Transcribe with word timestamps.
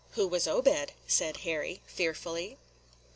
"Who 0.13 0.27
was 0.27 0.47
Obed?" 0.47 0.93
said 1.07 1.37
Harry, 1.45 1.83
fearfully. 1.85 2.57